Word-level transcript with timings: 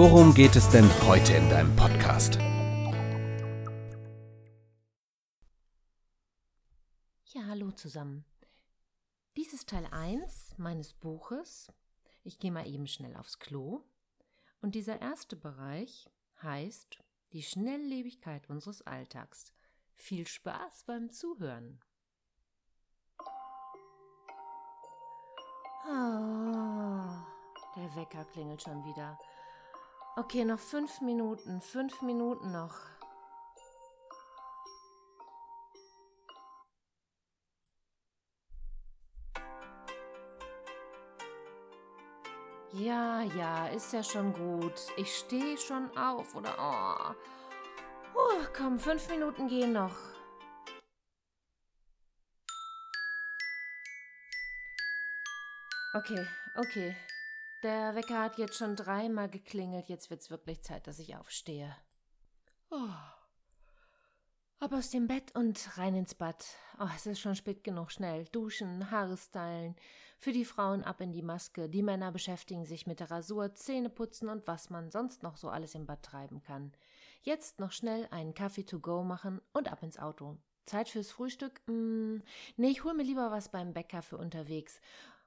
worum 0.00 0.32
geht 0.32 0.56
es 0.56 0.66
denn 0.70 0.88
heute 1.06 1.34
in 1.34 1.50
deinem 1.50 1.76
Podcast? 1.76 2.38
Ja, 7.26 7.42
hallo 7.46 7.70
zusammen. 7.72 8.24
Dies 9.36 9.52
ist 9.52 9.68
Teil 9.68 9.86
1 9.90 10.54
meines 10.56 10.94
Buches. 10.94 11.70
Ich 12.24 12.38
gehe 12.38 12.50
mal 12.50 12.66
eben 12.66 12.86
schnell 12.86 13.14
aufs 13.14 13.40
Klo. 13.40 13.82
Und 14.62 14.74
dieser 14.74 15.02
erste 15.02 15.36
Bereich 15.36 16.08
heißt 16.42 16.96
die 17.34 17.42
Schnelllebigkeit 17.42 18.48
unseres 18.48 18.80
Alltags. 18.80 19.52
Viel 19.96 20.26
Spaß 20.26 20.84
beim 20.86 21.12
Zuhören. 21.12 21.78
Oh, 25.84 27.20
der 27.76 27.94
Wecker 27.96 28.24
klingelt 28.32 28.62
schon 28.62 28.82
wieder. 28.86 29.18
Okay, 30.16 30.44
noch 30.44 30.58
fünf 30.58 31.00
Minuten, 31.00 31.60
fünf 31.62 32.02
Minuten 32.02 32.52
noch. 32.52 32.74
Ja, 42.72 43.22
ja, 43.22 43.66
ist 43.68 43.92
ja 43.92 44.02
schon 44.02 44.32
gut. 44.32 44.74
Ich 44.96 45.16
stehe 45.16 45.58
schon 45.58 45.96
auf, 45.96 46.34
oder? 46.34 46.54
Oh. 46.58 48.18
Uh, 48.18 48.46
komm, 48.56 48.78
fünf 48.78 49.08
Minuten 49.08 49.48
gehen 49.48 49.72
noch. 49.72 49.96
Okay, 55.94 56.26
okay. 56.56 56.96
Der 57.62 57.94
Wecker 57.94 58.22
hat 58.22 58.38
jetzt 58.38 58.56
schon 58.56 58.74
dreimal 58.74 59.28
geklingelt. 59.28 59.88
Jetzt 59.88 60.08
wird's 60.08 60.30
wirklich 60.30 60.62
Zeit, 60.62 60.86
dass 60.86 60.98
ich 60.98 61.16
aufstehe. 61.16 61.76
Oh. 62.70 62.88
Ab 64.60 64.72
aus 64.72 64.90
dem 64.90 65.06
Bett 65.06 65.34
und 65.34 65.76
rein 65.76 65.94
ins 65.94 66.14
Bad. 66.14 66.42
Oh, 66.78 66.88
es 66.96 67.04
ist 67.04 67.20
schon 67.20 67.34
spät 67.34 67.62
genug. 67.62 67.92
Schnell. 67.92 68.24
Duschen, 68.32 68.90
Haare 68.90 69.18
stylen. 69.18 69.76
Für 70.18 70.32
die 70.32 70.46
Frauen 70.46 70.84
ab 70.84 71.02
in 71.02 71.12
die 71.12 71.22
Maske. 71.22 71.68
Die 71.68 71.82
Männer 71.82 72.12
beschäftigen 72.12 72.64
sich 72.64 72.86
mit 72.86 73.00
der 73.00 73.10
Rasur, 73.10 73.54
Zähne 73.54 73.90
putzen 73.90 74.30
und 74.30 74.46
was 74.46 74.70
man 74.70 74.90
sonst 74.90 75.22
noch 75.22 75.36
so 75.36 75.50
alles 75.50 75.74
im 75.74 75.84
Bad 75.84 76.02
treiben 76.02 76.42
kann. 76.42 76.72
Jetzt 77.22 77.60
noch 77.60 77.72
schnell 77.72 78.08
einen 78.10 78.32
Kaffee 78.32 78.64
to 78.64 78.80
go 78.80 79.02
machen 79.02 79.42
und 79.52 79.70
ab 79.70 79.82
ins 79.82 79.98
Auto. 79.98 80.38
Zeit 80.70 80.88
fürs 80.88 81.10
Frühstück? 81.10 81.60
Mm, 81.66 82.18
nee, 82.56 82.68
ich 82.68 82.84
hol 82.84 82.94
mir 82.94 83.02
lieber 83.02 83.30
was 83.30 83.50
beim 83.50 83.72
Bäcker 83.72 84.02
für 84.02 84.16
unterwegs. 84.18 84.80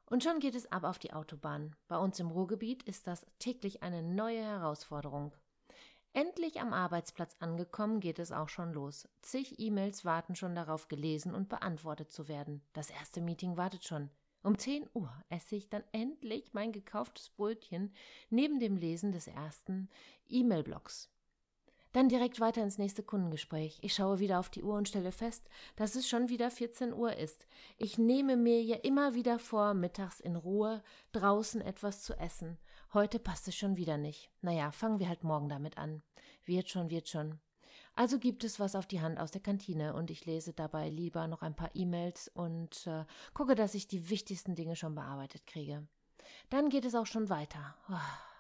Und 0.06 0.24
schon 0.24 0.40
geht 0.40 0.56
es 0.56 0.72
ab 0.72 0.84
auf 0.84 1.00
die 1.00 1.14
Autobahn. 1.14 1.76
Bei 1.88 1.98
uns 1.98 2.20
im 2.20 2.30
Ruhrgebiet 2.30 2.84
ist 2.84 3.08
das 3.08 3.26
täglich 3.40 3.84
eine 3.84 4.04
neue 4.04 4.44
Herausforderung. 4.44 5.34
Endlich 6.16 6.62
am 6.62 6.74
Arbeitsplatz 6.74 7.36
angekommen, 7.40 8.00
geht 8.00 8.20
es 8.20 8.32
auch 8.32 8.50
schon 8.50 8.72
los. 8.72 9.08
Zig 9.24 9.60
E-Mails 9.60 10.06
warten 10.06 10.36
schon 10.36 10.54
darauf, 10.54 10.88
gelesen 10.88 11.34
und 11.34 11.50
beantwortet 11.50 12.12
zu 12.12 12.28
werden. 12.28 12.62
Das 12.74 12.92
erste 12.92 13.20
Meeting 13.20 13.58
wartet 13.58 13.84
schon. 13.84 14.12
Um 14.44 14.58
10 14.58 14.90
Uhr 14.94 15.12
esse 15.30 15.56
ich 15.56 15.70
dann 15.70 15.84
endlich 15.94 16.54
mein 16.54 16.74
gekauftes 16.74 17.30
Brötchen 17.30 17.94
neben 18.30 18.60
dem 18.60 18.76
Lesen 18.76 19.14
des 19.14 19.28
ersten 19.28 19.90
E-Mail-Blocks. 20.28 21.13
Dann 21.94 22.10
direkt 22.10 22.40
weiter 22.40 22.64
ins 22.64 22.80
nächste 22.80 23.04
Kundengespräch. 23.04 23.78
Ich 23.82 23.94
schaue 23.94 24.20
wieder 24.20 24.40
auf 24.40 24.50
die 24.50 24.64
Uhr 24.64 24.76
und 24.76 24.90
stelle 24.90 25.12
fest, 25.12 25.48
dass 25.76 25.94
es 25.94 26.10
schon 26.10 26.28
wieder 26.28 26.50
14 26.50 26.92
Uhr 26.92 27.16
ist. 27.16 27.48
Ich 27.78 28.00
nehme 28.00 28.36
mir 28.36 28.64
ja 28.64 28.78
immer 28.78 29.14
wieder 29.14 29.38
vor, 29.38 29.76
mittags 29.76 30.20
in 30.20 30.36
Ruhe 30.36 30.82
draußen 31.12 31.62
etwas 31.62 32.02
zu 32.02 32.16
essen. 32.16 32.58
Heute 32.94 33.20
passt 33.20 33.48
es 33.48 33.56
schon 33.56 33.78
wieder 33.78 33.98
nicht. 33.98 34.32
Naja, 34.42 34.72
fangen 34.72 35.00
wir 35.00 35.08
halt 35.08 35.24
morgen 35.24 35.50
damit 35.50 35.78
an. 35.78 36.02
Wird 36.46 36.68
schon, 36.68 36.90
wird 36.90 37.10
schon. 37.10 37.40
Also 37.96 38.18
gibt 38.18 38.44
es 38.44 38.60
was 38.60 38.76
auf 38.76 38.88
die 38.88 39.02
Hand 39.02 39.20
aus 39.20 39.30
der 39.30 39.42
Kantine 39.42 39.94
und 39.94 40.10
ich 40.10 40.26
lese 40.26 40.52
dabei 40.52 40.90
lieber 40.90 41.28
noch 41.28 41.44
ein 41.44 41.56
paar 41.56 41.70
E-Mails 41.76 42.28
und 42.28 42.88
äh, 42.88 43.06
gucke, 43.36 43.54
dass 43.54 43.76
ich 43.76 43.88
die 43.88 44.10
wichtigsten 44.10 44.56
Dinge 44.56 44.76
schon 44.76 44.96
bearbeitet 44.96 45.46
kriege. 45.46 45.88
Dann 46.50 46.70
geht 46.70 46.86
es 46.86 46.96
auch 46.96 47.06
schon 47.06 47.30
weiter. 47.30 47.76
Oh. 47.88 48.33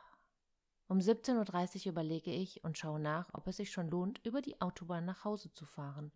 Um 0.94 1.00
17.30 1.00 1.88
Uhr 1.88 1.94
überlege 1.94 2.30
ich 2.30 2.64
und 2.64 2.78
schaue 2.78 3.00
nach, 3.00 3.28
ob 3.34 3.48
es 3.48 3.58
sich 3.58 3.72
schon 3.72 3.90
lohnt, 3.90 4.24
über 4.24 4.44
die 4.44 4.62
Autobahn 4.62 5.06
nach 5.06 5.26
Hause 5.26 5.52
zu 5.52 5.66
fahren. 5.66 6.12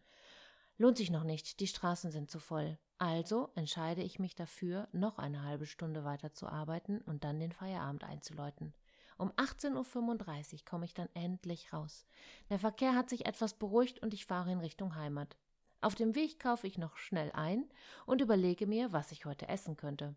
Lohnt 0.77 0.97
sich 0.97 1.09
noch 1.09 1.23
nicht, 1.23 1.59
die 1.61 1.65
Straßen 1.65 2.11
sind 2.11 2.29
zu 2.29 2.38
voll. 2.38 2.77
Also 2.99 3.49
entscheide 3.55 4.03
ich 4.03 4.19
mich 4.19 4.35
dafür, 4.35 4.88
noch 4.91 5.17
eine 5.17 5.41
halbe 5.41 5.65
Stunde 5.65 6.03
weiter 6.03 6.31
zu 6.31 6.45
arbeiten 6.45 7.01
und 7.01 7.23
dann 7.23 7.39
den 7.39 7.53
Feierabend 7.53 8.03
einzuläuten. 8.03 8.75
Um 9.17 9.31
18.35 9.31 10.53
Uhr 10.53 10.59
komme 10.63 10.85
ich 10.85 10.94
dann 10.94 11.09
endlich 11.15 11.73
raus. 11.73 12.05
Der 12.51 12.59
Verkehr 12.59 12.94
hat 12.94 13.09
sich 13.09 13.25
etwas 13.25 13.55
beruhigt 13.55 14.03
und 14.03 14.13
ich 14.13 14.27
fahre 14.27 14.51
in 14.51 14.59
Richtung 14.59 14.94
Heimat. 14.94 15.38
Auf 15.81 15.95
dem 15.95 16.13
Weg 16.13 16.39
kaufe 16.39 16.67
ich 16.67 16.77
noch 16.77 16.97
schnell 16.97 17.31
ein 17.31 17.67
und 18.05 18.21
überlege 18.21 18.67
mir, 18.67 18.94
was 18.94 19.11
ich 19.11 19.25
heute 19.25 19.47
essen 19.47 19.75
könnte. 19.75 20.13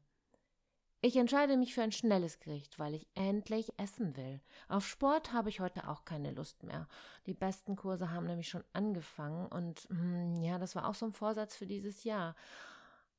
Ich 1.03 1.16
entscheide 1.16 1.56
mich 1.56 1.72
für 1.72 1.83
ein 1.83 1.93
schnelles 1.93 2.41
Gericht, 2.41 2.78
weil 2.78 2.94
ich 2.94 3.06
endlich 3.15 3.72
essen 3.78 4.19
will. 4.19 4.41
Auf 4.69 4.87
Sport 4.87 5.33
habe 5.33 5.49
ich 5.49 5.61
heute 5.61 5.88
auch 5.88 6.05
keine 6.05 6.31
Lust 6.33 6.62
mehr. 6.62 6.88
Die 7.25 7.33
besten 7.33 7.75
Kurse 7.75 8.11
haben 8.11 8.27
nämlich 8.27 8.50
schon 8.50 8.65
angefangen 8.75 9.47
und 9.47 9.89
hm, 9.89 10.43
ja, 10.43 10.59
das 10.59 10.77
war 10.77 10.87
auch 10.87 10.94
so 10.94 11.06
ein 11.06 11.15
Vorsatz 11.15 11.56
für 11.56 11.66
dieses 11.66 12.05
Jahr. 12.05 12.34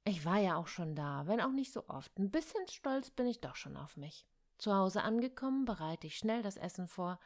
Ich 0.03 0.25
war 0.25 0.37
ja 0.37 0.57
auch 0.57 0.67
schon 0.67 0.93
da, 0.93 1.25
wenn 1.25 1.41
auch 1.41 1.51
nicht 1.51 1.73
so 1.73 1.87
oft. 1.87 2.15
Ein 2.19 2.29
bisschen 2.29 2.67
stolz 2.67 3.09
bin 3.09 3.25
ich 3.25 3.41
doch 3.41 3.55
schon 3.55 3.75
auf 3.75 3.97
mich. 3.97 4.27
Zu 4.59 4.75
Hause 4.75 5.01
angekommen, 5.01 5.65
bereite 5.65 6.05
ich 6.05 6.17
schnell 6.17 6.43
das 6.43 6.57
Essen 6.57 6.87
vor. 6.87 7.19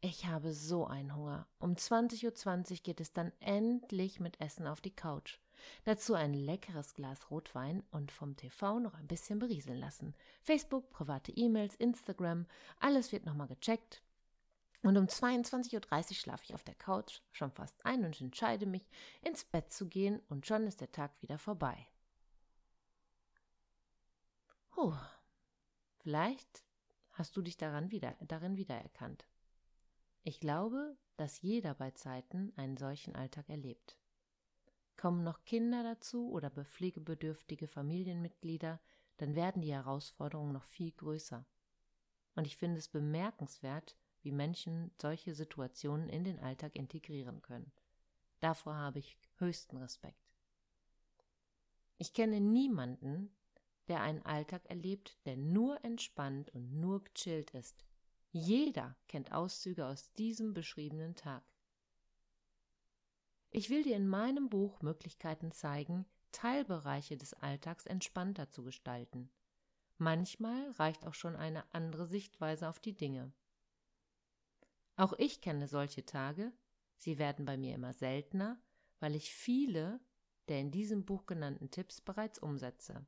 Ich 0.00 0.24
habe 0.26 0.54
so 0.54 0.86
einen 0.86 1.14
Hunger. 1.14 1.46
Um 1.58 1.74
20.20 1.74 2.70
Uhr 2.70 2.76
geht 2.82 3.00
es 3.02 3.12
dann 3.12 3.32
endlich 3.40 4.18
mit 4.18 4.40
Essen 4.40 4.66
auf 4.66 4.80
die 4.80 4.94
Couch. 4.94 5.38
Dazu 5.84 6.14
ein 6.14 6.34
leckeres 6.34 6.94
Glas 6.94 7.30
Rotwein 7.30 7.82
und 7.90 8.12
vom 8.12 8.36
TV 8.36 8.80
noch 8.80 8.94
ein 8.94 9.06
bisschen 9.06 9.38
berieseln 9.38 9.78
lassen. 9.78 10.14
Facebook, 10.42 10.90
private 10.90 11.32
E-Mails, 11.32 11.74
Instagram, 11.76 12.46
alles 12.78 13.12
wird 13.12 13.26
nochmal 13.26 13.48
gecheckt. 13.48 14.02
Und 14.82 14.96
um 14.96 15.06
22.30 15.06 15.74
Uhr 16.10 16.14
schlafe 16.14 16.44
ich 16.44 16.54
auf 16.54 16.64
der 16.64 16.74
Couch 16.74 17.20
schon 17.32 17.50
fast 17.50 17.84
ein 17.84 18.04
und 18.04 18.20
entscheide 18.20 18.66
mich, 18.66 18.88
ins 19.20 19.44
Bett 19.44 19.72
zu 19.72 19.86
gehen 19.86 20.20
und 20.28 20.46
schon 20.46 20.66
ist 20.66 20.80
der 20.80 20.90
Tag 20.90 21.12
wieder 21.20 21.38
vorbei. 21.38 21.86
Puh, 24.70 24.94
vielleicht 25.98 26.64
hast 27.12 27.36
du 27.36 27.42
dich 27.42 27.58
daran 27.58 27.90
wieder, 27.90 28.16
darin 28.20 28.56
wiedererkannt. 28.56 29.26
Ich 30.22 30.40
glaube, 30.40 30.96
dass 31.16 31.42
jeder 31.42 31.74
bei 31.74 31.90
Zeiten 31.90 32.52
einen 32.56 32.78
solchen 32.78 33.14
Alltag 33.14 33.48
erlebt. 33.50 33.96
Kommen 35.00 35.24
noch 35.24 35.44
Kinder 35.44 35.82
dazu 35.82 36.30
oder 36.30 36.50
pflegebedürftige 36.50 37.68
Familienmitglieder, 37.68 38.78
dann 39.16 39.34
werden 39.34 39.62
die 39.62 39.72
Herausforderungen 39.72 40.52
noch 40.52 40.64
viel 40.64 40.92
größer. 40.92 41.46
Und 42.34 42.46
ich 42.46 42.58
finde 42.58 42.80
es 42.80 42.88
bemerkenswert, 42.88 43.96
wie 44.20 44.30
Menschen 44.30 44.90
solche 45.00 45.34
Situationen 45.34 46.10
in 46.10 46.24
den 46.24 46.38
Alltag 46.38 46.76
integrieren 46.76 47.40
können. 47.40 47.72
Davor 48.40 48.74
habe 48.74 48.98
ich 48.98 49.16
höchsten 49.36 49.78
Respekt. 49.78 50.34
Ich 51.96 52.12
kenne 52.12 52.38
niemanden, 52.38 53.34
der 53.88 54.02
einen 54.02 54.26
Alltag 54.26 54.66
erlebt, 54.68 55.16
der 55.24 55.38
nur 55.38 55.82
entspannt 55.82 56.54
und 56.54 56.78
nur 56.78 57.04
gechillt 57.04 57.52
ist. 57.52 57.86
Jeder 58.32 58.98
kennt 59.08 59.32
Auszüge 59.32 59.86
aus 59.86 60.12
diesem 60.12 60.52
beschriebenen 60.52 61.16
Tag. 61.16 61.49
Ich 63.50 63.70
will 63.70 63.82
dir 63.82 63.96
in 63.96 64.08
meinem 64.08 64.48
Buch 64.48 64.80
Möglichkeiten 64.82 65.52
zeigen, 65.52 66.06
Teilbereiche 66.32 67.16
des 67.16 67.34
Alltags 67.34 67.86
entspannter 67.86 68.50
zu 68.50 68.62
gestalten. 68.62 69.30
Manchmal 69.98 70.70
reicht 70.72 71.06
auch 71.06 71.14
schon 71.14 71.36
eine 71.36 71.64
andere 71.74 72.06
Sichtweise 72.06 72.68
auf 72.68 72.78
die 72.78 72.96
Dinge. 72.96 73.32
Auch 74.96 75.12
ich 75.18 75.40
kenne 75.40 75.66
solche 75.66 76.06
Tage, 76.06 76.52
sie 76.96 77.18
werden 77.18 77.44
bei 77.44 77.56
mir 77.56 77.74
immer 77.74 77.92
seltener, 77.92 78.60
weil 79.00 79.14
ich 79.14 79.34
viele 79.34 80.00
der 80.50 80.58
in 80.58 80.72
diesem 80.72 81.04
Buch 81.04 81.26
genannten 81.26 81.70
Tipps 81.70 82.00
bereits 82.00 82.40
umsetze. 82.40 83.06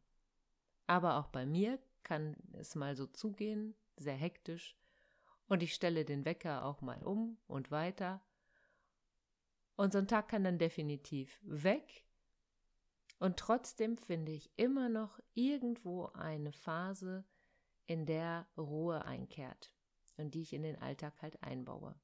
Aber 0.87 1.17
auch 1.19 1.27
bei 1.27 1.45
mir 1.45 1.81
kann 2.05 2.37
es 2.53 2.77
mal 2.77 2.95
so 2.95 3.07
zugehen, 3.07 3.75
sehr 3.97 4.15
hektisch, 4.15 4.77
Und 5.49 5.63
ich 5.63 5.75
stelle 5.75 6.05
den 6.05 6.25
Wecker 6.25 6.65
auch 6.65 6.81
mal 6.81 7.03
um 7.03 7.37
und 7.47 7.71
weiter. 7.71 8.23
Und 9.77 9.93
so 9.93 9.99
ein 9.99 10.09
Tag 10.09 10.29
kann 10.29 10.45
dann 10.45 10.59
definitiv 10.59 11.41
weg. 11.43 12.05
Und 13.19 13.39
trotzdem 13.39 13.97
finde 13.97 14.33
ich 14.33 14.51
immer 14.57 14.89
noch 14.89 15.21
irgendwo 15.35 16.07
eine 16.15 16.53
Phase, 16.53 17.25
in 17.87 18.07
der 18.07 18.47
Ruhe 18.57 19.05
einkehrt 19.05 19.75
und 20.17 20.35
die 20.35 20.43
ich 20.43 20.53
in 20.53 20.63
den 20.63 20.81
Alltag 20.81 21.21
halt 21.21 21.43
einbaue. 21.43 21.95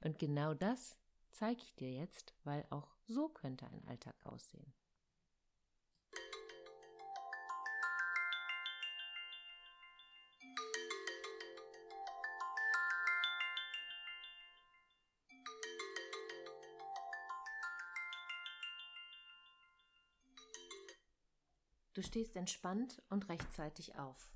Und 0.00 0.18
genau 0.18 0.54
das 0.54 0.96
zeige 1.30 1.60
ich 1.62 1.74
dir 1.74 1.92
jetzt, 1.92 2.34
weil 2.44 2.64
auch 2.70 2.94
so 3.04 3.28
könnte 3.28 3.66
ein 3.66 3.84
Alltag 3.86 4.14
aussehen. 4.24 4.72
Du 21.96 22.02
stehst 22.02 22.36
entspannt 22.36 23.02
und 23.08 23.30
rechtzeitig 23.30 23.96
auf. 23.96 24.30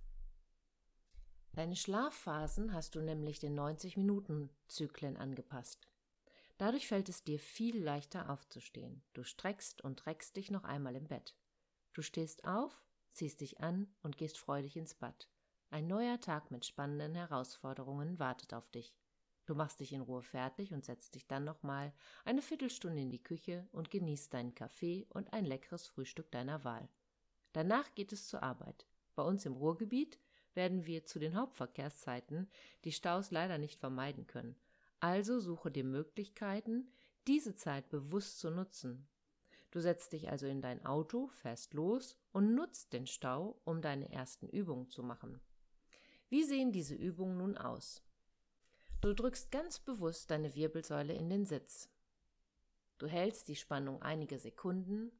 Deine 1.52 1.76
Schlafphasen 1.76 2.72
hast 2.72 2.94
du 2.94 3.02
nämlich 3.02 3.38
den 3.38 3.54
90-Minuten-Zyklen 3.54 5.18
angepasst. 5.18 5.86
Dadurch 6.56 6.88
fällt 6.88 7.10
es 7.10 7.22
dir 7.22 7.38
viel 7.38 7.78
leichter 7.78 8.30
aufzustehen. 8.30 9.02
Du 9.12 9.24
streckst 9.24 9.82
und 9.82 10.06
reckst 10.06 10.36
dich 10.36 10.50
noch 10.50 10.64
einmal 10.64 10.96
im 10.96 11.06
Bett. 11.06 11.36
Du 11.92 12.00
stehst 12.00 12.46
auf, 12.46 12.82
ziehst 13.12 13.42
dich 13.42 13.60
an 13.60 13.92
und 14.02 14.16
gehst 14.16 14.38
freudig 14.38 14.78
ins 14.78 14.94
Bad. 14.94 15.28
Ein 15.68 15.86
neuer 15.86 16.18
Tag 16.18 16.50
mit 16.50 16.64
spannenden 16.64 17.14
Herausforderungen 17.14 18.18
wartet 18.18 18.54
auf 18.54 18.70
dich. 18.70 18.96
Du 19.44 19.54
machst 19.54 19.80
dich 19.80 19.92
in 19.92 20.00
Ruhe 20.00 20.22
fertig 20.22 20.72
und 20.72 20.86
setzt 20.86 21.14
dich 21.14 21.26
dann 21.26 21.44
nochmal 21.44 21.92
eine 22.24 22.40
Viertelstunde 22.40 23.02
in 23.02 23.10
die 23.10 23.22
Küche 23.22 23.68
und 23.70 23.90
genießt 23.90 24.32
deinen 24.32 24.54
Kaffee 24.54 25.06
und 25.10 25.34
ein 25.34 25.44
leckeres 25.44 25.86
Frühstück 25.86 26.30
deiner 26.30 26.64
Wahl. 26.64 26.88
Danach 27.52 27.94
geht 27.94 28.12
es 28.12 28.28
zur 28.28 28.42
Arbeit. 28.42 28.86
Bei 29.14 29.22
uns 29.22 29.44
im 29.44 29.54
Ruhrgebiet 29.54 30.18
werden 30.54 30.86
wir 30.86 31.04
zu 31.04 31.18
den 31.18 31.36
Hauptverkehrszeiten 31.36 32.48
die 32.84 32.92
Staus 32.92 33.30
leider 33.30 33.58
nicht 33.58 33.78
vermeiden 33.78 34.26
können. 34.26 34.56
Also 35.00 35.40
suche 35.40 35.70
dir 35.70 35.84
Möglichkeiten, 35.84 36.90
diese 37.26 37.54
Zeit 37.54 37.88
bewusst 37.88 38.38
zu 38.38 38.50
nutzen. 38.50 39.08
Du 39.70 39.80
setzt 39.80 40.12
dich 40.12 40.30
also 40.30 40.46
in 40.46 40.62
dein 40.62 40.84
Auto, 40.84 41.28
fährst 41.28 41.74
los 41.74 42.16
und 42.32 42.54
nutzt 42.54 42.92
den 42.92 43.06
Stau, 43.06 43.60
um 43.64 43.80
deine 43.80 44.10
ersten 44.12 44.48
Übungen 44.48 44.88
zu 44.88 45.02
machen. 45.02 45.40
Wie 46.28 46.44
sehen 46.44 46.72
diese 46.72 46.94
Übungen 46.94 47.38
nun 47.38 47.56
aus? 47.56 48.02
Du 49.00 49.14
drückst 49.14 49.50
ganz 49.50 49.78
bewusst 49.78 50.30
deine 50.30 50.54
Wirbelsäule 50.54 51.14
in 51.14 51.30
den 51.30 51.46
Sitz. 51.46 51.88
Du 52.98 53.06
hältst 53.06 53.48
die 53.48 53.56
Spannung 53.56 54.02
einige 54.02 54.38
Sekunden 54.38 55.12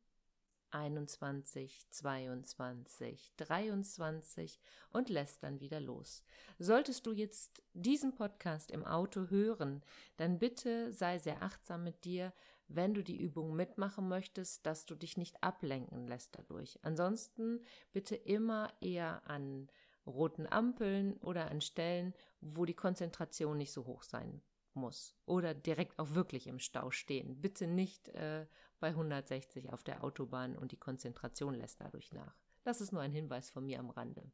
21, 0.73 1.91
22, 1.91 3.33
23 3.37 4.61
und 4.91 5.09
lässt 5.09 5.43
dann 5.43 5.61
wieder 5.61 5.81
los. 5.81 6.23
Solltest 6.59 7.07
du 7.07 7.13
jetzt 7.13 7.63
diesen 7.73 8.15
Podcast 8.15 8.71
im 8.71 8.85
Auto 8.85 9.31
hören, 9.31 9.83
dann 10.17 10.39
bitte 10.39 10.93
sei 10.93 11.19
sehr 11.19 11.43
achtsam 11.43 11.85
mit 11.85 12.05
dir, 12.05 12.33
wenn 12.69 12.95
du 12.95 13.03
die 13.03 13.21
Übung 13.21 13.55
mitmachen 13.55 14.09
möchtest, 14.09 14.65
dass 14.67 14.87
du 14.87 14.95
dich 14.95 15.17
nicht 15.17 15.43
ablenken 15.43 16.07
lässt 16.07 16.39
dadurch. 16.39 16.79
Ansonsten 16.83 17.61
bitte 17.93 18.15
immer 18.15 18.73
eher 18.81 19.29
an 19.29 19.69
roten 20.07 20.47
Ampeln 20.47 21.17
oder 21.19 21.51
an 21.51 21.61
Stellen, 21.61 22.15
wo 22.41 22.65
die 22.65 22.75
Konzentration 22.75 23.59
nicht 23.59 23.73
so 23.73 23.87
hoch 23.87 24.03
sein 24.03 24.41
muss 24.75 25.15
oder 25.27 25.55
direkt 25.55 25.99
auch 25.99 26.15
wirklich 26.15 26.47
im 26.47 26.59
Stau 26.59 26.91
stehen. 26.91 27.41
Bitte 27.41 27.67
nicht 27.67 28.09
äh, 28.11 28.47
bei 28.81 28.89
160 28.89 29.73
auf 29.73 29.83
der 29.85 30.03
Autobahn 30.03 30.57
und 30.57 30.73
die 30.73 30.77
Konzentration 30.77 31.55
lässt 31.55 31.81
dadurch 31.81 32.13
nach. 32.13 32.35
Das 32.65 32.81
ist 32.81 32.93
nur 32.93 33.03
ein 33.03 33.13
Hinweis 33.13 33.51
von 33.51 33.65
mir 33.65 33.79
am 33.79 33.91
Rande. 33.91 34.31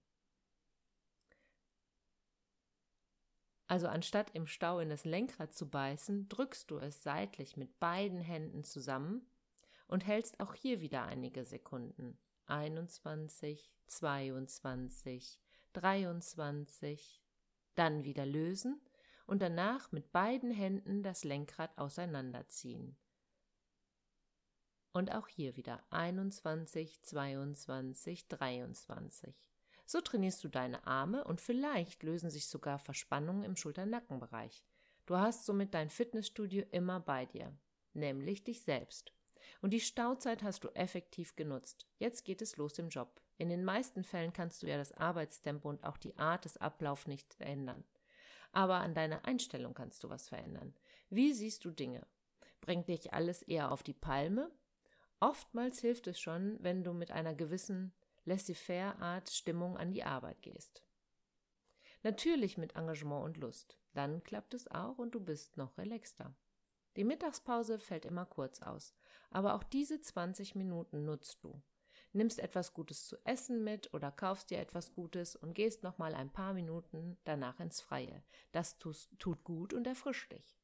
Also 3.69 3.89
anstatt 3.89 4.31
im 4.31 4.47
Stau 4.47 4.79
in 4.79 4.89
das 4.89 5.05
Lenkrad 5.05 5.53
zu 5.53 5.69
beißen, 5.69 6.29
drückst 6.29 6.71
du 6.71 6.79
es 6.79 7.03
seitlich 7.03 7.57
mit 7.57 7.81
beiden 7.81 8.21
Händen 8.21 8.63
zusammen 8.63 9.27
und 9.89 10.07
hältst 10.07 10.39
auch 10.41 10.55
hier 10.55 10.81
wieder 10.81 11.05
einige 11.05 11.45
Sekunden. 11.45 12.17
21, 12.47 13.73
22, 13.89 15.41
23, 15.73 17.23
dann 17.75 18.05
wieder 18.05 18.25
lösen 18.25 18.81
und 19.27 19.43
danach 19.43 19.91
mit 19.91 20.13
beiden 20.13 20.53
Händen 20.53 21.03
das 21.03 21.25
Lenkrad 21.25 21.77
auseinanderziehen. 21.77 22.97
Und 24.97 25.13
auch 25.13 25.29
hier 25.29 25.59
wieder 25.59 25.85
21, 25.91 27.03
22, 27.03 28.29
23. 28.29 29.35
So 29.85 30.01
trainierst 30.01 30.43
du 30.43 30.49
deine 30.49 30.87
Arme 30.87 31.23
und 31.25 31.43
vielleicht 31.43 32.03
lösen 32.03 32.31
sich 32.31 32.47
sogar 32.47 32.79
Verspannungen 32.79 33.45
im 33.45 33.57
Schulter-Nackenbereich. 33.57 34.65
Du 35.05 35.19
hast 35.19 35.45
somit 35.45 35.75
dein 35.75 35.91
Fitnessstudio 35.91 36.65
immer 36.71 36.99
bei 36.99 37.27
dir, 37.27 37.53
nämlich 37.93 38.43
dich 38.43 38.63
selbst. 38.63 39.13
Und 39.61 39.75
die 39.75 39.81
Stauzeit 39.81 40.43
hast 40.43 40.65
du 40.65 40.69
effektiv 40.69 41.37
genutzt. 41.37 41.87
Jetzt 41.99 42.25
geht 42.25 42.41
es 42.41 42.57
los 42.57 42.79
im 42.79 42.89
Job. 42.89 43.21
In 43.37 43.51
den 43.51 43.67
meisten 43.67 44.03
Fällen 44.03 44.33
kannst 44.33 44.63
du 44.63 44.67
ja 44.67 44.79
das 44.79 44.93
Arbeitstempo 44.93 45.69
und 45.69 45.85
auch 45.85 45.99
die 45.99 46.17
Art 46.17 46.47
des 46.47 46.57
Ablaufs 46.57 47.07
nicht 47.07 47.39
ändern. 47.39 47.85
Aber 48.53 48.77
an 48.77 48.95
deiner 48.95 49.27
Einstellung 49.27 49.75
kannst 49.75 50.03
du 50.05 50.09
was 50.09 50.31
verändern. 50.31 50.75
Wie 51.11 51.35
siehst 51.35 51.67
du 51.67 51.71
Dinge? 51.71 52.07
Bringt 52.63 52.89
dich 52.89 53.13
alles 53.13 53.43
eher 53.43 53.73
auf 53.73 53.83
die 53.83 53.93
Palme 53.93 54.51
Oftmals 55.21 55.81
hilft 55.81 56.07
es 56.07 56.21
schon, 56.21 56.59
wenn 56.63 56.85
du 56.85 56.93
mit 56.93 57.11
einer 57.11 57.35
gewissen 57.35 57.93
laissez-faire 58.25 58.99
Art 59.01 59.31
Stimmung 59.31 59.77
an 59.79 59.93
die 59.93 60.05
Arbeit 60.05 60.43
gehst. 60.43 60.83
Natürlich 62.03 62.59
mit 62.59 62.77
Engagement 62.77 63.25
und 63.25 63.37
Lust. 63.39 63.79
Dann 63.95 64.23
klappt 64.23 64.53
es 64.53 64.71
auch 64.71 64.99
und 64.99 65.15
du 65.15 65.21
bist 65.21 65.57
noch 65.57 65.79
relaxter. 65.79 66.35
Die 66.97 67.05
Mittagspause 67.05 67.79
fällt 67.79 68.05
immer 68.05 68.27
kurz 68.27 68.63
aus, 68.63 68.95
aber 69.31 69.55
auch 69.55 69.63
diese 69.63 70.01
20 70.01 70.55
Minuten 70.55 71.05
nutzt 71.05 71.43
du. 71.43 71.63
Nimmst 72.13 72.39
etwas 72.39 72.73
Gutes 72.73 73.07
zu 73.07 73.17
essen 73.25 73.65
mit 73.65 73.93
oder 73.93 74.11
kaufst 74.11 74.51
dir 74.51 74.59
etwas 74.59 74.95
Gutes 74.95 75.37
und 75.37 75.55
gehst 75.55 75.83
noch 75.83 75.99
mal 75.99 76.15
ein 76.15 76.33
paar 76.33 76.55
Minuten 76.55 77.19
danach 77.25 77.61
ins 77.61 77.81
Freie. 77.81 78.23
Das 78.53 78.79
tut 78.79 79.45
gut 79.45 79.75
und 79.75 79.87
erfrischt 79.87 80.33
dich. 80.33 80.59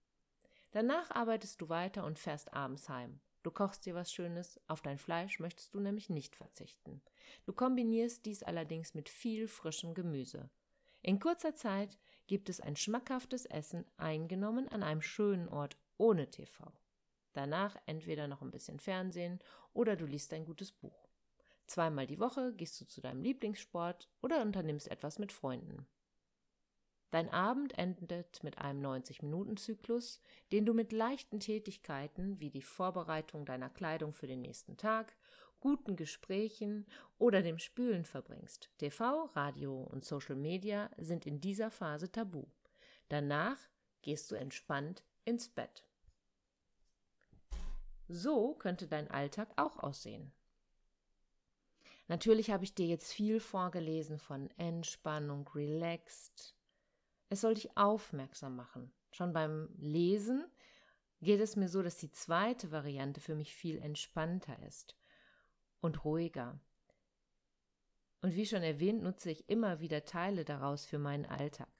Danach 0.70 1.10
arbeitest 1.10 1.60
du 1.60 1.68
weiter 1.68 2.04
und 2.04 2.18
fährst 2.18 2.54
abends 2.54 2.88
heim. 2.88 3.20
Du 3.42 3.50
kochst 3.50 3.86
dir 3.86 3.94
was 3.94 4.12
Schönes, 4.12 4.60
auf 4.68 4.82
dein 4.82 4.98
Fleisch 4.98 5.40
möchtest 5.40 5.74
du 5.74 5.80
nämlich 5.80 6.08
nicht 6.08 6.36
verzichten. 6.36 7.02
Du 7.44 7.52
kombinierst 7.52 8.24
dies 8.24 8.42
allerdings 8.42 8.94
mit 8.94 9.08
viel 9.08 9.48
frischem 9.48 9.94
Gemüse. 9.94 10.48
In 11.02 11.18
kurzer 11.18 11.54
Zeit 11.54 11.98
gibt 12.28 12.48
es 12.48 12.60
ein 12.60 12.76
schmackhaftes 12.76 13.46
Essen 13.46 13.84
eingenommen 13.96 14.68
an 14.68 14.84
einem 14.84 15.02
schönen 15.02 15.48
Ort 15.48 15.76
ohne 15.96 16.30
TV. 16.30 16.72
Danach 17.32 17.76
entweder 17.86 18.28
noch 18.28 18.42
ein 18.42 18.52
bisschen 18.52 18.78
Fernsehen 18.78 19.40
oder 19.72 19.96
du 19.96 20.06
liest 20.06 20.32
ein 20.32 20.44
gutes 20.44 20.70
Buch. 20.70 21.08
Zweimal 21.66 22.06
die 22.06 22.20
Woche 22.20 22.52
gehst 22.54 22.80
du 22.80 22.86
zu 22.86 23.00
deinem 23.00 23.22
Lieblingssport 23.22 24.08
oder 24.20 24.42
unternimmst 24.42 24.88
etwas 24.88 25.18
mit 25.18 25.32
Freunden. 25.32 25.86
Dein 27.12 27.28
Abend 27.28 27.76
endet 27.76 28.42
mit 28.42 28.56
einem 28.56 28.82
90-Minuten-Zyklus, 28.86 30.22
den 30.50 30.64
du 30.64 30.72
mit 30.72 30.92
leichten 30.92 31.40
Tätigkeiten 31.40 32.40
wie 32.40 32.48
die 32.48 32.62
Vorbereitung 32.62 33.44
deiner 33.44 33.68
Kleidung 33.68 34.14
für 34.14 34.26
den 34.26 34.40
nächsten 34.40 34.78
Tag, 34.78 35.14
guten 35.60 35.94
Gesprächen 35.94 36.86
oder 37.18 37.42
dem 37.42 37.58
Spülen 37.58 38.06
verbringst. 38.06 38.70
TV, 38.78 39.26
Radio 39.34 39.82
und 39.82 40.06
Social 40.06 40.36
Media 40.36 40.88
sind 40.96 41.26
in 41.26 41.38
dieser 41.38 41.70
Phase 41.70 42.10
tabu. 42.10 42.46
Danach 43.10 43.58
gehst 44.00 44.30
du 44.30 44.34
entspannt 44.34 45.04
ins 45.26 45.50
Bett. 45.50 45.84
So 48.08 48.54
könnte 48.54 48.86
dein 48.86 49.10
Alltag 49.10 49.52
auch 49.56 49.78
aussehen. 49.78 50.32
Natürlich 52.08 52.50
habe 52.50 52.64
ich 52.64 52.74
dir 52.74 52.86
jetzt 52.86 53.12
viel 53.12 53.38
vorgelesen 53.38 54.18
von 54.18 54.48
Entspannung, 54.56 55.46
Relaxed, 55.54 56.56
es 57.32 57.40
soll 57.40 57.54
dich 57.54 57.74
aufmerksam 57.78 58.56
machen. 58.56 58.92
Schon 59.10 59.32
beim 59.32 59.70
Lesen 59.78 60.44
geht 61.22 61.40
es 61.40 61.56
mir 61.56 61.70
so, 61.70 61.82
dass 61.82 61.96
die 61.96 62.10
zweite 62.10 62.70
Variante 62.70 63.22
für 63.22 63.34
mich 63.34 63.54
viel 63.54 63.78
entspannter 63.78 64.62
ist 64.68 64.94
und 65.80 66.04
ruhiger. 66.04 66.60
Und 68.20 68.36
wie 68.36 68.44
schon 68.44 68.62
erwähnt, 68.62 69.02
nutze 69.02 69.30
ich 69.30 69.48
immer 69.48 69.80
wieder 69.80 70.04
Teile 70.04 70.44
daraus 70.44 70.84
für 70.84 70.98
meinen 70.98 71.24
Alltag. 71.24 71.70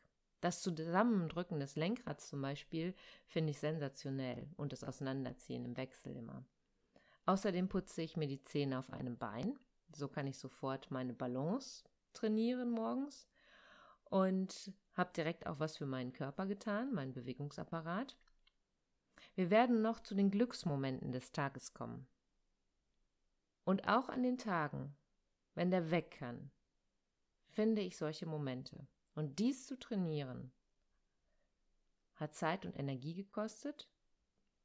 Das 0.40 0.62
Zusammendrücken 0.62 1.60
des 1.60 1.76
Lenkrads 1.76 2.30
zum 2.30 2.40
Beispiel 2.40 2.94
finde 3.26 3.50
ich 3.50 3.58
sensationell 3.58 4.48
und 4.56 4.72
das 4.72 4.82
Auseinanderziehen 4.82 5.66
im 5.66 5.76
Wechsel 5.76 6.16
immer. 6.16 6.46
Außerdem 7.26 7.68
putze 7.68 8.00
ich 8.00 8.16
mir 8.16 8.26
die 8.26 8.42
Zähne 8.42 8.78
auf 8.78 8.90
einem 8.90 9.18
Bein. 9.18 9.58
So 9.94 10.08
kann 10.08 10.26
ich 10.26 10.38
sofort 10.38 10.90
meine 10.90 11.12
Balance 11.12 11.84
trainieren 12.14 12.70
morgens. 12.70 13.28
Und 14.04 14.72
habe 14.94 15.12
direkt 15.14 15.46
auch 15.46 15.58
was 15.58 15.76
für 15.76 15.86
meinen 15.86 16.12
Körper 16.12 16.46
getan, 16.46 16.92
meinen 16.92 17.12
Bewegungsapparat. 17.12 18.16
Wir 19.34 19.50
werden 19.50 19.82
noch 19.82 20.00
zu 20.00 20.14
den 20.14 20.30
Glücksmomenten 20.30 21.12
des 21.12 21.32
Tages 21.32 21.72
kommen. 21.72 22.06
Und 23.64 23.88
auch 23.88 24.08
an 24.08 24.22
den 24.22 24.38
Tagen, 24.38 24.94
wenn 25.54 25.70
der 25.70 25.90
weg 25.90 26.16
kann, 26.18 26.50
finde 27.50 27.82
ich 27.82 27.96
solche 27.96 28.26
Momente. 28.26 28.86
Und 29.14 29.38
dies 29.38 29.66
zu 29.66 29.78
trainieren, 29.78 30.52
hat 32.16 32.34
Zeit 32.34 32.64
und 32.64 32.78
Energie 32.78 33.14
gekostet 33.14 33.88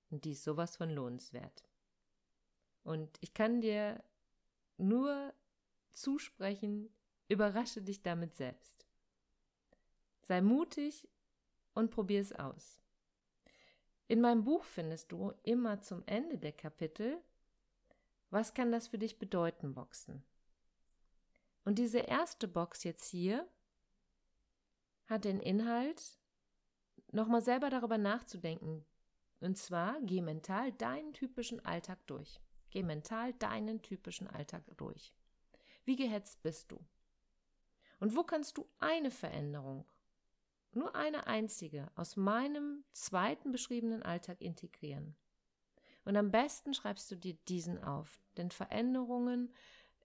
und 0.10 0.26
dies 0.26 0.44
sowas 0.44 0.78
von 0.78 0.90
lohnenswert. 0.90 1.68
Und 2.84 3.18
ich 3.22 3.34
kann 3.34 3.62
dir 3.62 4.04
nur 4.78 5.34
zusprechen, 5.92 6.90
überrasche 7.28 7.82
dich 7.82 8.02
damit 8.02 8.36
selbst. 8.36 8.87
Sei 10.28 10.42
mutig 10.42 11.08
und 11.74 11.90
probier 11.90 12.20
es 12.20 12.34
aus. 12.34 12.82
In 14.08 14.22
meinem 14.22 14.44
Buch 14.44 14.64
findest 14.64 15.12
du 15.12 15.34
immer 15.44 15.82
zum 15.82 16.04
Ende 16.06 16.38
der 16.38 16.52
Kapitel, 16.52 17.22
was 18.30 18.54
kann 18.54 18.72
das 18.72 18.90
für 18.90 18.98
dich 18.98 19.20
bedeuten, 19.20 19.74
Boxen? 19.74 20.24
Und 21.64 21.80
diese 21.80 22.00
erste 22.00 22.48
Box 22.48 22.84
jetzt 22.84 23.06
hier 23.06 23.48
hat 25.06 25.24
den 25.24 25.40
Inhalt, 25.40 26.18
nochmal 27.12 27.42
selber 27.42 27.70
darüber 27.70 27.98
nachzudenken. 27.98 28.86
Und 29.40 29.58
zwar, 29.58 30.02
geh 30.02 30.22
mental 30.22 30.74
deinen 30.74 31.14
typischen 31.14 31.64
Alltag 31.64 32.06
durch. 32.08 32.42
Geh 32.70 32.84
mental 32.84 33.34
deinen 33.34 33.82
typischen 33.82 34.28
Alltag 34.28 34.64
durch. 34.76 35.14
Wie 35.86 35.96
gehetzt 35.96 36.42
bist 36.42 36.72
du? 36.72 36.80
Und 38.00 38.16
wo 38.16 38.24
kannst 38.24 38.58
du 38.58 38.68
eine 38.80 39.12
Veränderung, 39.12 39.86
nur 40.78 40.96
eine 40.96 41.28
einzige, 41.28 41.88
aus 41.96 42.16
meinem 42.16 42.84
zweiten 42.94 43.52
beschriebenen 43.52 44.04
Alltag 44.04 44.42
integrieren? 44.42 45.16
Und 46.06 46.16
am 46.16 46.32
besten 46.32 46.74
schreibst 46.74 47.12
du 47.12 47.16
dir 47.16 47.34
diesen 47.50 47.84
auf, 47.84 48.22
denn 48.38 48.52
Veränderungen 48.52 49.54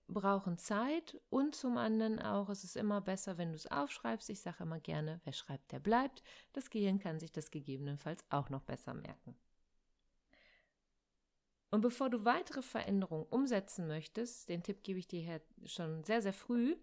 brauchen 0.07 0.57
Zeit 0.57 1.19
und 1.29 1.55
zum 1.55 1.77
anderen 1.77 2.19
auch, 2.19 2.49
es 2.49 2.63
ist 2.63 2.75
immer 2.75 3.01
besser, 3.01 3.37
wenn 3.37 3.51
du 3.51 3.55
es 3.55 3.67
aufschreibst. 3.67 4.29
Ich 4.29 4.41
sage 4.41 4.63
immer 4.63 4.79
gerne, 4.79 5.21
wer 5.23 5.33
schreibt, 5.33 5.71
der 5.71 5.79
bleibt. 5.79 6.23
Das 6.51 6.69
Gehirn 6.69 6.99
kann 6.99 7.19
sich 7.19 7.31
das 7.31 7.51
gegebenenfalls 7.51 8.23
auch 8.29 8.49
noch 8.49 8.63
besser 8.63 8.93
merken. 8.93 9.35
Und 11.71 11.81
bevor 11.81 12.09
du 12.09 12.23
weitere 12.23 12.61
Veränderungen 12.61 13.25
umsetzen 13.29 13.87
möchtest, 13.87 14.47
den 14.49 14.61
Tipp 14.61 14.83
gebe 14.83 14.99
ich 14.99 15.07
dir 15.07 15.21
hier 15.21 15.41
schon 15.65 16.03
sehr, 16.03 16.21
sehr 16.21 16.33
früh, 16.33 16.75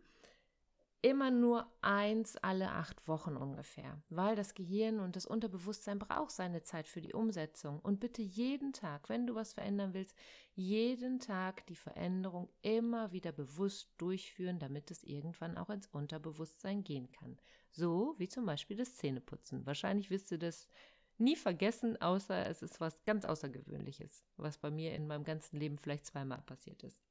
immer 1.02 1.30
nur 1.30 1.66
eins 1.80 2.36
alle 2.36 2.70
acht 2.72 3.08
Wochen 3.08 3.36
ungefähr, 3.36 4.02
weil 4.10 4.36
das 4.36 4.54
Gehirn 4.54 5.00
und 5.00 5.16
das 5.16 5.24
Unterbewusstsein 5.26 5.98
braucht 5.98 6.32
seine 6.32 6.62
Zeit 6.62 6.88
für 6.88 7.00
die 7.00 7.14
Umsetzung. 7.14 7.80
Und 7.80 8.00
bitte 8.00 8.22
jeden 8.22 8.72
Tag, 8.72 9.08
wenn 9.08 9.26
du 9.26 9.34
was 9.34 9.54
verändern 9.54 9.94
willst, 9.94 10.16
jeden 10.54 11.18
Tag 11.18 11.66
die 11.66 11.76
Veränderung 11.76 12.50
immer 12.60 13.12
wieder 13.12 13.32
bewusst 13.32 13.94
durchführen, 13.96 14.58
damit 14.58 14.90
es 14.90 15.02
irgendwann 15.02 15.56
auch 15.56 15.70
ins 15.70 15.86
Unterbewusstsein 15.86 16.84
gehen 16.84 17.10
kann. 17.12 17.38
So 17.70 18.14
wie 18.18 18.28
zum 18.28 18.44
Beispiel 18.44 18.76
das 18.76 18.96
Zähneputzen. 18.96 19.64
Wahrscheinlich 19.64 20.10
wirst 20.10 20.30
du 20.30 20.38
das 20.38 20.68
nie 21.16 21.36
vergessen, 21.36 22.00
außer 22.00 22.46
es 22.46 22.62
ist 22.62 22.80
was 22.80 23.02
ganz 23.04 23.24
Außergewöhnliches, 23.24 24.24
was 24.36 24.58
bei 24.58 24.70
mir 24.70 24.94
in 24.94 25.06
meinem 25.06 25.24
ganzen 25.24 25.56
Leben 25.56 25.78
vielleicht 25.78 26.06
zweimal 26.06 26.42
passiert 26.42 26.82
ist. 26.82 27.02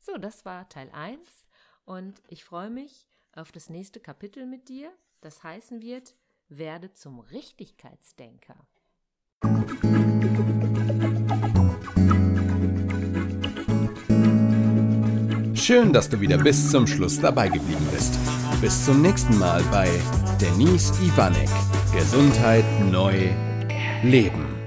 So, 0.00 0.16
das 0.16 0.44
war 0.44 0.68
Teil 0.68 0.90
1 0.90 1.46
und 1.84 2.22
ich 2.28 2.44
freue 2.44 2.70
mich, 2.70 3.07
auf 3.34 3.52
das 3.52 3.68
nächste 3.68 4.00
Kapitel 4.00 4.46
mit 4.46 4.68
dir, 4.68 4.90
das 5.20 5.42
heißen 5.42 5.82
wird, 5.82 6.14
werde 6.48 6.92
zum 6.92 7.20
Richtigkeitsdenker. 7.20 8.56
Schön, 15.54 15.92
dass 15.92 16.08
du 16.08 16.20
wieder 16.20 16.38
bis 16.38 16.70
zum 16.70 16.86
Schluss 16.86 17.20
dabei 17.20 17.48
geblieben 17.48 17.86
bist. 17.92 18.18
Bis 18.60 18.84
zum 18.86 19.02
nächsten 19.02 19.38
Mal 19.38 19.62
bei 19.70 19.88
Denise 20.40 20.92
Ivanek. 21.02 21.48
Gesundheit 21.92 22.64
neu 22.90 23.28
leben. 24.02 24.57